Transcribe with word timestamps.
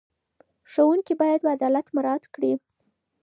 ښوونکي 0.71 1.13
باید 1.21 1.41
عدالت 1.53 1.87
مراعت 1.95 2.23
کړي. 2.33 2.53